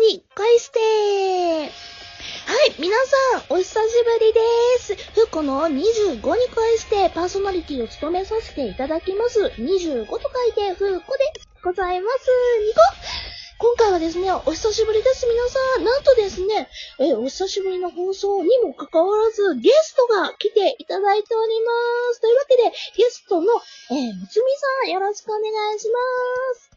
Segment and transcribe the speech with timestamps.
[0.00, 0.80] に返して
[1.60, 2.96] はい、皆
[3.38, 4.40] さん、お久しぶりで
[4.80, 4.94] す。
[5.14, 9.40] ふこの25に返してパーソナリティを務めさせていただきます。
[9.56, 11.24] 25と書いて、ふこで
[11.62, 12.28] ございます。
[12.66, 12.80] ニコ
[13.58, 15.84] 今回はですね、お久しぶりです、皆さん。
[15.84, 21.70] なんとですね、えお久しぶりの放送にもかかわらず、ゲストが来ていただいておりま
[22.14, 22.20] す。
[22.20, 22.62] というわけで、
[22.96, 23.46] ゲストの、
[23.90, 25.98] えー、むつみさん、よろしくお願いしま
[26.58, 26.69] す。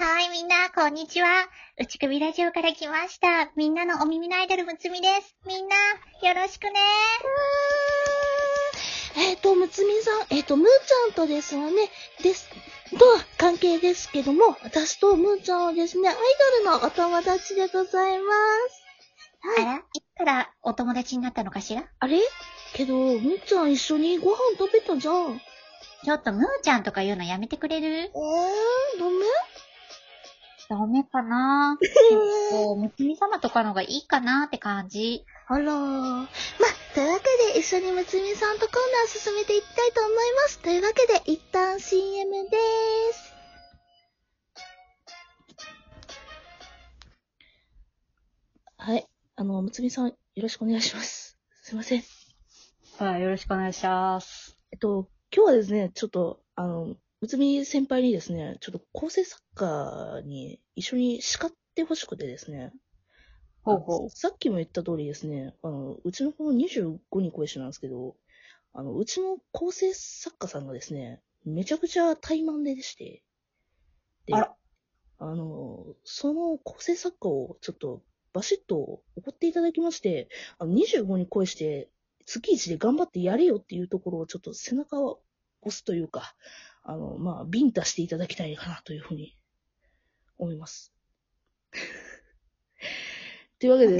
[0.00, 1.28] はい、みんな、こんにちは。
[1.76, 3.50] 内首ラジオから来ました。
[3.56, 5.34] みんなのお耳のアイドルむつみです。
[5.44, 6.78] みんな、よろしくね。
[9.16, 11.72] えっ、と、むつみさん、えっ、と、むーちゃんとですわね、
[12.22, 12.48] です、
[12.96, 16.16] とは関係ですけども、私とむーちゃんはですね、アイ
[16.64, 18.34] ドルのお友達でございま
[19.50, 19.58] す。
[19.58, 19.66] はい。
[19.66, 21.82] あら、いつからお友達になったのかしら？
[21.98, 22.20] あれ？
[22.72, 25.40] けど、むーちゃん一緒にご飯食べたじゃん。
[26.04, 27.88] ちょっとむーちゃんとか言うのやめてくれる？
[27.88, 28.10] えー、
[29.00, 29.26] ダメ
[30.68, 31.78] ダメかな
[32.50, 35.24] こう、むつみ様とかのがいいかなって感じ。
[35.46, 35.72] あらー。
[35.72, 36.26] まあ、
[36.94, 40.58] というわけで、一緒にむつみさんとコーナー進めていきたいと思います。
[40.58, 43.34] というわけで、一旦 CM でーす。
[48.76, 49.06] はい。
[49.36, 51.38] あの、むつみさん、よろしくお願いします。
[51.62, 52.02] すいません。
[52.98, 54.58] はい、よろしくお願いします。
[54.70, 62.72] えっと、今日はですね、ちょっと、あの、むつみ先輩にですね、ちょっと構成作家に一緒に叱ってほしくてですね、
[63.62, 64.10] ほうほう。
[64.10, 68.16] さっきも言った通りですね、あの、うちのこの25に恋しなんですけど、
[68.72, 73.22] あの、うちの構成作家さんがですね、めちゃくちゃ怠慢ででして、
[74.26, 78.02] で、あの、その構成作家をちょっと
[78.32, 81.90] バシッと怒っていただきまして、あの25に恋して、
[82.24, 85.20] 月1で頑張ってやれよっていうところをちょっと背中を
[85.62, 86.34] 押すというか、
[86.88, 89.36] あの、まあ、ビンタしていただきたいかなというふうに
[90.38, 90.94] 思います。
[93.60, 93.98] というわけで、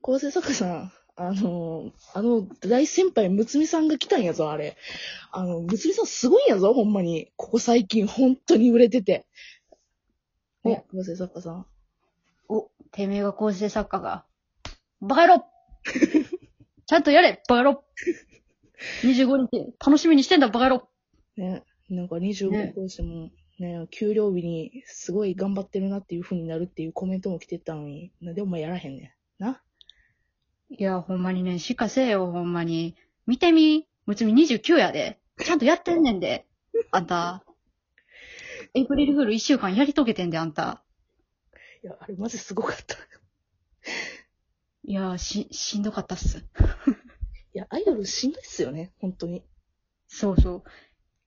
[0.00, 4.76] 構成作家さん、あの、あの、大先輩、むつみさんが来たんやぞ、あれ。
[5.32, 7.32] あの、むつみさんすごいんやぞ、ほんまに。
[7.34, 9.26] ここ最近、本当に売れてて。
[10.62, 11.66] ね、構成作家さん。
[12.48, 14.24] お、てめえが構成作家が。
[15.00, 15.44] バカ野郎
[16.86, 17.84] ちゃんとやれ、バカ野郎
[19.02, 20.88] !25 日、楽しみにしてんだ、バカ野郎
[21.36, 29.42] ね、なんか25ねにしても、ね、給料日にすごい頑張ってるなっていう風になるっていうコメントも来てたのに、なんでお前やらへんねん。
[29.42, 29.62] な
[30.68, 32.96] いや、ほんまにね、しかせえよ、ほんまに。
[33.26, 35.20] 見てみ、むつみ29やで。
[35.38, 36.46] ちゃんとやってんねんで。
[36.90, 37.44] あんた。
[38.74, 40.82] エイプリルフール1週間やり遂げてんで、あんた。
[41.82, 42.96] いや、あれマジすごかった。
[44.84, 46.44] いや、し、しんどかったっす。
[47.54, 49.44] いや、アイドルしんどいっすよね、本当に。
[50.08, 50.62] そうそう。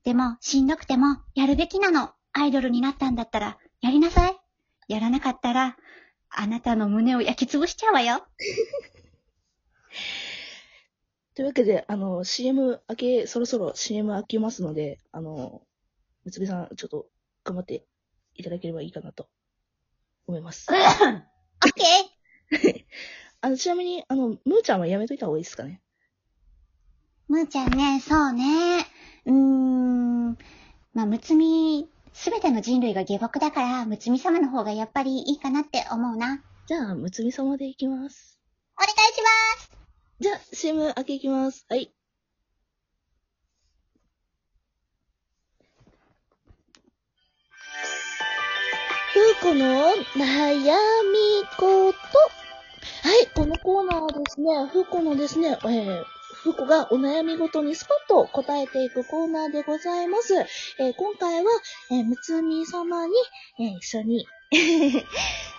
[0.10, 2.10] でも、しんどくても、やるべきなの。
[2.34, 4.36] アイドルになったんだったら、やりなさい。
[4.88, 5.78] やらなかったら、
[6.32, 8.26] あなたの胸を焼き潰しちゃうわよ。
[11.36, 15.62] というわけで、あの、CM 明け、そろそろ CM 明けますので、あの、
[16.24, 17.08] むつみさん、ちょっと
[17.44, 17.86] 頑張って
[18.34, 19.30] いただければいいかなと
[20.26, 20.66] 思います。
[20.74, 21.22] オッ
[21.76, 22.86] ケー。
[23.42, 25.84] あの、ちなみに、あの、むーちゃんはやめといた方がいいですかね。
[27.28, 28.88] むーちゃんね、そうね。
[29.26, 30.38] うーん。
[30.94, 36.44] まあ、むつみ、すべての人類が下僕だから、むつみ様の方がやっぱりいいかなって思うな。
[36.68, 38.40] じゃあ、むつみ様でいきます。
[38.78, 39.72] お願いします。
[40.20, 41.66] じゃあ、CM 明けいきます。
[41.70, 41.94] はい。
[49.14, 49.66] ふうこの
[50.16, 50.76] 悩
[51.12, 51.66] み事。
[53.02, 56.04] はい、このコーナーはですね、ふうこのですね、えー、
[56.44, 60.36] ふうこがお悩み事にスパッと答えていくコーナーでございます。
[60.80, 61.52] えー今回は、
[61.92, 63.14] えーむつみ様に、
[63.60, 64.26] えー一緒に、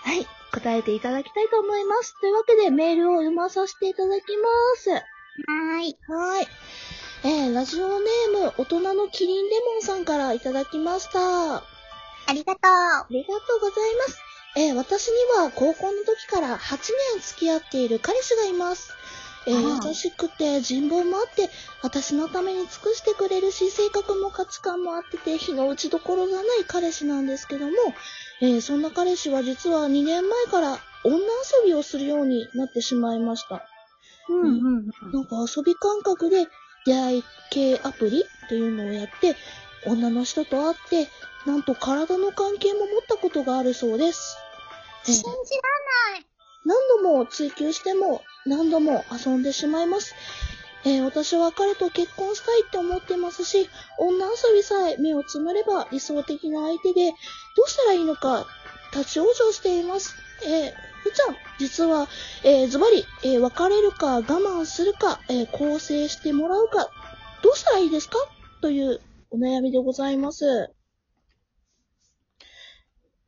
[0.02, 2.18] はい、答えていただきたいと思います。
[2.20, 4.90] というわけで、メールを読まさせていただきます。
[4.90, 5.96] はーい。
[6.08, 6.48] はい。
[7.22, 11.56] えー、ラジオネーム、大人のキリンレモンさんからいただきました。
[11.56, 11.62] あ
[12.26, 12.60] ありがと
[13.10, 13.12] う。
[13.12, 14.18] りがとうございます。
[14.56, 16.76] えー、私には高校の時から8
[17.14, 18.94] 年付き合っている彼氏がいます。
[19.50, 21.48] えー優しくて人望もあって、
[21.82, 27.72] 私のために尽くしてくれるし、性格も価値観もあってて、日の打ちどころがない彼氏なんですけども、
[28.40, 31.22] えーそんな彼氏は実は2年前から女遊
[31.66, 33.66] びをするようになってしまいました。
[34.28, 35.12] うんうんうん。
[35.12, 36.46] なんか遊び感覚で
[36.86, 39.36] 出会い系アプリっていうのをやって、
[39.86, 41.08] 女の人と会って、
[41.46, 44.36] なんと体の関係も持ったことがあるそうです。
[45.04, 45.32] 信じらん
[46.12, 46.26] ない。
[46.66, 50.14] 何度も追求しても何度も遊んでしまいます。
[50.84, 57.10] えー私は彼と結婚したいって思ってますし、女遊びさえ目をつむれば理想的な相手で、
[57.56, 58.46] どうしたらいいのか、
[58.94, 60.14] 立ち往生しています。
[60.46, 60.72] えー、
[61.02, 62.08] ふちゃん、実は、
[62.44, 66.88] えー、ズバリ、えー、別れるか我慢するか、えー、更生してもらうか、
[67.42, 68.16] どうしたらいいですか？
[68.62, 69.00] という
[69.30, 70.70] お悩みでございます。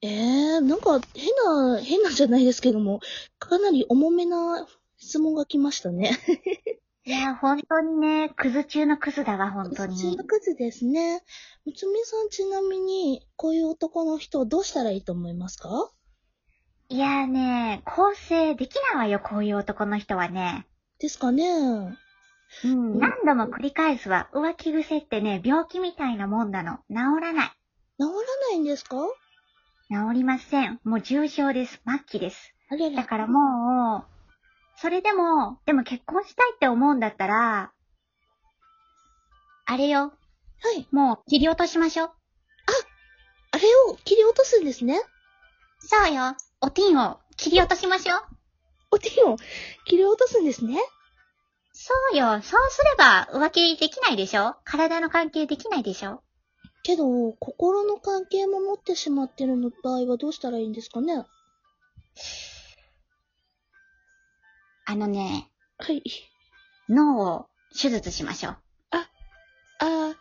[0.01, 3.01] えー、なんか変な、変なじゃないですけども、
[3.39, 4.67] かなり重めな
[5.03, 6.13] 質問が来ましたね。
[7.05, 10.17] いや、本当にね、クズ中のクズだわ、本当に。
[10.17, 11.25] 中クズですね。
[11.67, 15.91] むつみさんちなみに、こういう男の人どうしたらいいと思いますか？
[16.89, 20.69] いやね、構成できないわよ、こういう男の人はね。
[21.01, 21.97] ですかね
[22.65, 24.29] うん、何度も繰り返すわ。
[24.33, 26.77] 浮気癖ってね、病気みたいなもんなの。
[26.89, 27.49] 治らない。
[27.99, 28.09] 治ら
[28.51, 28.99] ないんですか？
[29.89, 30.79] 治りません。
[30.85, 31.83] もう重症です。
[31.85, 32.55] 末期です。
[32.69, 32.97] あれら。
[33.03, 34.12] だからもう、
[34.83, 37.71] それでも、でも結婚したいって思うんだったら、
[39.65, 40.11] あれよ、は
[40.77, 40.89] い。
[40.91, 42.11] もう切り落としましょう。
[43.53, 43.63] あれ
[43.93, 45.01] を切り落とすんですね。
[45.79, 46.35] そうよ。
[46.61, 48.21] おティンを切り落としましょう。
[48.91, 49.37] お手を
[49.85, 50.81] 切り落とすんですね。
[51.73, 52.43] そうよ。
[52.43, 56.25] そうすれば浮気できないでしょ体の関係できないでしょ
[56.83, 57.05] けど、
[57.35, 61.23] 心の関係も持ってしまってるの場合はどうしたらいいんですかね
[64.85, 65.49] あのね、
[65.79, 66.03] はい。
[66.89, 67.47] 脳を
[67.77, 68.57] 手術しましょう。
[68.91, 70.15] あー、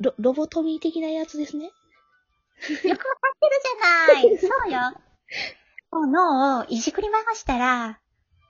[0.00, 1.64] ロ、ロボトミー的なやつですね。
[1.66, 4.38] よくわかってるじゃない。
[4.38, 4.80] そうよ。
[5.92, 8.00] もう脳をいじくり回したら、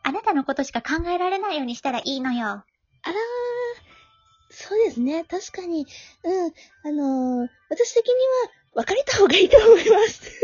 [0.02, 2.46] あなたのことしか考えられないようにしたらいいのよ。
[2.46, 2.62] あ
[3.04, 3.16] らー、
[4.50, 5.24] そうですね。
[5.24, 5.86] 確かに。
[6.22, 6.52] うん。
[6.84, 8.12] あのー私的に
[8.74, 10.35] は別れた方がいいと思います。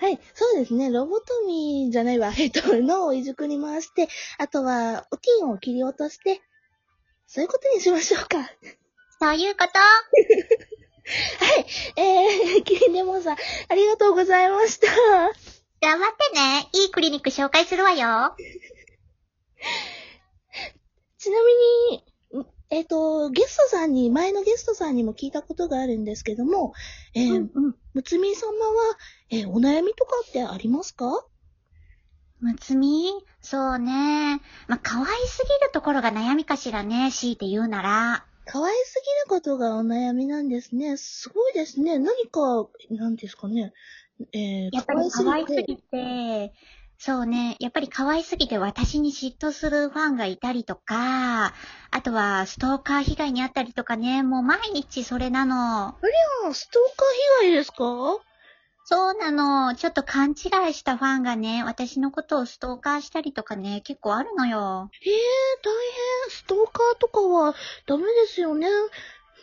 [0.00, 0.20] はい。
[0.34, 0.90] そうですね。
[0.90, 2.32] ロボトミーじゃないわ。
[2.38, 4.08] えっと、脳をいじくり回して、
[4.38, 6.40] あとは、おティンを切り落として、
[7.26, 8.50] そういうことにしましょうか。
[9.20, 9.78] そういうこと？
[9.80, 11.66] はい。
[11.96, 13.36] えー、キリンレモンさん、
[13.68, 14.86] ありがとうございました。
[15.80, 16.68] 頑張ってね。
[16.74, 18.36] いいクリニック紹介するわよ。
[22.78, 26.74] えっ、と、ゲストさんに、前のゲストさんにも聞いたことがあるんですけども、
[27.12, 27.74] えーうんうん。
[27.92, 28.96] むつみ様は、
[29.30, 31.26] えーお悩みとかってありますか？
[32.38, 33.10] むつみ？
[33.40, 34.40] そうね。
[34.68, 37.10] まあ、可愛すぎるところが悩みかしらね。
[37.10, 38.24] 強いて言うなら。
[38.44, 40.96] 可愛すぎることがお悩みなんですね。
[40.96, 41.98] すごいですね。
[41.98, 43.72] 何か、なんですかね。
[44.32, 46.52] えー、やっぱり可愛すてぎて、
[47.00, 47.56] そうね。
[47.60, 51.54] やっぱり可愛すぎて私に嫉妬するファンがいたりとか、
[51.92, 54.24] あとはストーカー被害にあったりとかね。
[54.24, 55.88] もう毎日それなの。
[55.88, 55.94] あ
[56.52, 57.76] ストーカー被害ですか？
[58.84, 59.76] そうなの。
[59.76, 64.90] ちょっと勘違いしたファンがね、私のことをストーカーしたりとかね、結構あるのよ。
[65.04, 65.16] ええー、
[65.64, 65.70] 大
[66.26, 66.30] 変。
[66.30, 67.54] ストーカーとかは
[67.86, 68.66] ダメですよね。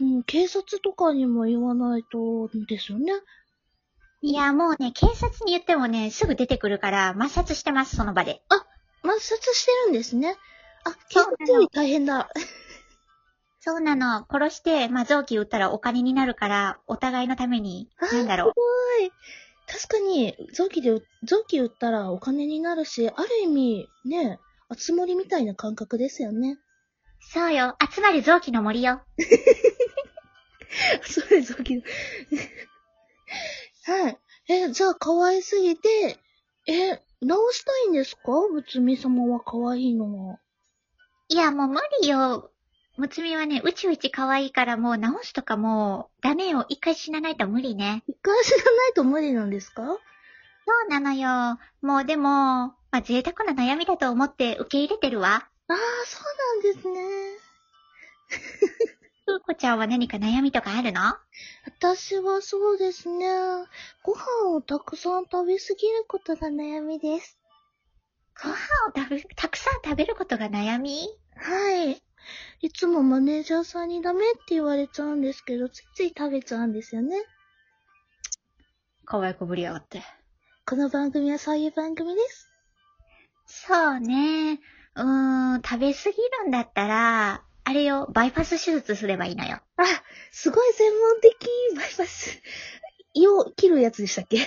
[0.01, 3.13] うん、警察とかにも言わないとですよね。
[4.21, 8.41] いや、もうね、警察に言ってもね、すぐ出てくるから、抹殺してます、その場で。
[9.03, 10.35] 抹殺してるんですね。
[10.83, 12.29] あ、警そうなの察より大変だ。
[13.59, 14.25] そうなの。
[14.29, 18.51] 殺して、まあ、臓器売ったらお金になるから、お互いのために、なんだろう。
[18.51, 18.53] す
[18.99, 19.11] ごい。
[19.67, 24.39] 確かに、臓器で、臓器売ったらお金になるし、ある意味、ね、
[24.75, 26.59] 集まりみたいな感覚ですよね。
[27.19, 27.75] そうよ。
[27.91, 29.01] 集まる臓器の森よ。
[31.03, 31.81] それ臓器の。
[33.85, 34.17] はい。
[34.47, 36.17] え、じゃあ可愛すぎて、
[36.67, 38.31] え、直したいんですか？
[38.51, 40.39] むつみ様は可愛いのは。
[41.29, 42.51] いや、もう無理よ。
[42.97, 46.65] むつみはね、うちうち可愛いからもう直すとかもう、ダメよ。
[46.69, 48.03] 一回死なないと無理ね。
[48.07, 49.83] 一回知らないと無理なんですか？
[49.85, 49.99] そ
[50.87, 51.59] うなのよ。
[51.81, 55.47] もうでも、まあ、贅沢な悩みだと思って受け入れてるわ。
[55.67, 57.01] ああ、そうなんですね。
[59.27, 61.01] ふうこちゃんは何か悩みとかあるの？
[61.65, 63.27] 私はそうですね。
[64.05, 67.39] ご飯をたくさん食べすぎることが悩みです。
[68.39, 68.55] ご飯を
[68.95, 71.07] 食べ、たくさん食べることが悩み？
[71.35, 72.03] はい。
[72.61, 77.17] いつもマネージャーさんにダメって言われちゃうんですけど、ついつい食べちゃうんですよね。
[79.05, 80.03] 可愛いこぶりやがって。
[80.67, 82.47] この番組はそういう番組です。
[83.47, 84.59] そうね。
[84.95, 89.61] うーん、食べすぎるんだったら、あれよ、バイパス手術すればいいのよ。
[89.77, 89.83] あ、
[90.31, 91.49] すごい専門的。
[91.75, 92.39] バイパス。
[93.15, 94.45] 胃を切るやつでしたっけ？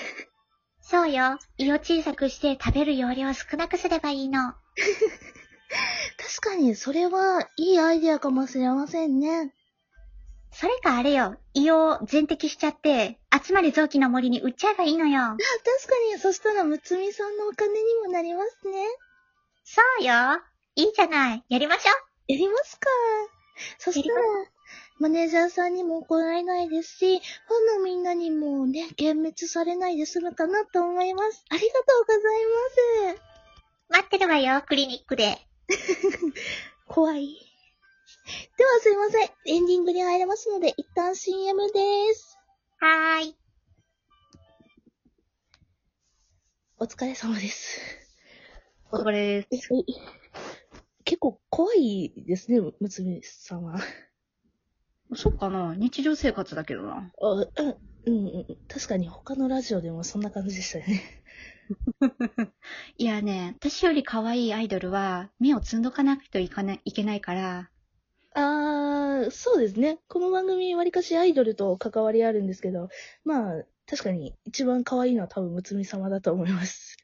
[0.81, 1.39] そうよ。
[1.59, 4.55] 胃を小さくして食べる容量を少なくすればいいの。
[6.41, 9.53] 確かに、それはいいアイデアかもしれませんね。
[10.51, 11.37] それかあれよ。
[11.53, 15.21] 胃を全摘しちゃって、集まり臓器の森に売っちゃえばいいのよ。
[15.21, 15.39] あ、確か
[16.15, 18.87] に、そしたらむつみさんのお金にもなりますね。
[19.65, 20.41] そうよ。
[20.75, 21.45] いいじゃない。
[21.51, 22.33] やりましょう。
[22.33, 22.89] やりますか。
[23.79, 24.21] そしたら
[24.99, 31.45] マネージャーさんにも怒られないですし、ファンのみんなにもね、ね、幻滅されないで済むかなと思います。
[31.49, 33.23] ありがとうございます。
[33.91, 35.39] 待ってるわよ、クリニックで。
[36.87, 37.37] 怖い。
[38.57, 39.31] ではすいません。
[39.47, 42.37] エンディングに入れますので、一旦 CM です。
[42.79, 43.37] はーい。
[46.79, 47.81] お疲れ様です。
[48.91, 49.59] お疲れえ、え
[51.05, 53.79] 結構怖いですね、むつみ様。
[55.15, 57.13] そっかな日常生活だけどな。
[57.21, 57.47] あうん、
[58.07, 58.57] うん、うん。
[58.69, 61.03] 確かに他のラジオでもそんな感じでしたよね。
[62.99, 67.71] いやね、私より可愛いアイドルは目をつんどかなくてはいかないいけないから、
[68.35, 69.99] あー、そうですね。
[70.09, 72.89] この番組、わりかしアイドルと関わりあるんですけど、
[73.25, 76.97] まあ、確かに一番可愛いのは多分むつみ様だと思います。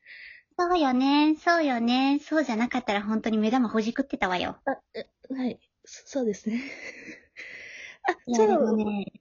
[0.59, 2.21] そうよね、そうよね。
[2.21, 4.59] そうじゃなかったら本当に目玉ほじくってたわよ。
[5.31, 6.63] はい、そそうですね。
[8.07, 9.13] あ、いや、でもね、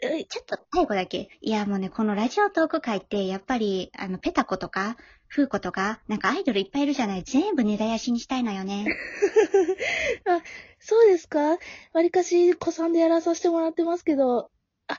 [0.00, 1.28] えちょっと最後だけ。
[1.40, 4.96] いや、もうね、このラジオトーク会って、やっぱり、あの、ペタコとか、
[5.28, 7.22] フーコとか、なんかアイドルいっぱいいるじゃない。
[7.22, 8.84] 全部根絶やしにしたいのよね。
[10.80, 11.58] そうですか？
[11.92, 14.50] わりかし、子さんでやらさせてもらってますけど、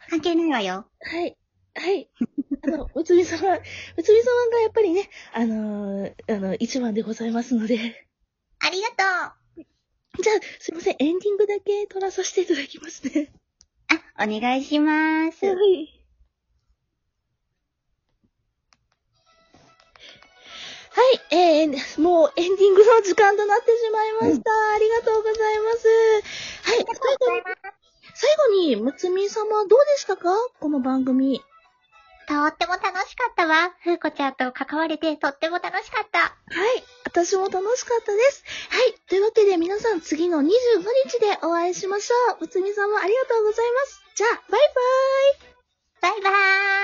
[0.10, 0.88] 関係ないわよ。
[1.02, 1.38] はい。
[1.75, 2.10] はい。
[2.66, 3.42] あの、むつみ様、
[3.98, 8.08] むつみ様がやっぱりね、あのーあの、一番でございますので。
[8.60, 8.94] ありがと
[9.40, 9.43] う
[10.22, 13.32] じゃあ、すいません、エンディングだけ撮らさせていただきますね。
[14.17, 15.46] あ、お願いします。
[15.46, 16.00] はい。
[20.96, 21.01] は
[21.32, 24.51] い、えー、もうエンディングの時間となってしまいました。
[24.75, 25.88] ありがとうございます。
[26.62, 27.41] はい、最後に、
[28.13, 30.29] 最後に、むつみ様どうでしたか？
[30.60, 31.41] この番組。
[32.27, 33.74] とっても楽しかったわ。
[33.84, 36.20] ふうこちゃんと関われてとっても楽しかった。
[36.20, 36.27] は
[36.77, 36.84] い。
[37.13, 38.43] 私も楽しかったです。
[38.70, 38.96] はい。
[39.08, 40.46] というわけで皆さん次の25
[41.05, 42.46] 日でお会いしましょう。
[42.46, 44.01] うつみさんもありがとうございます。
[44.15, 44.62] じゃあ、バイ
[46.01, 46.84] バーイバイバーイ